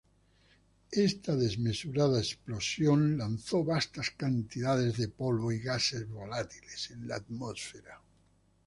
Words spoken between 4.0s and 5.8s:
cantidades de polvo y